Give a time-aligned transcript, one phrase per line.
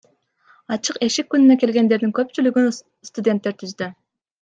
[0.75, 2.77] Ачык эшик күнүнө келгендердин көпчүлүгүн
[3.13, 3.97] студенттер түздү.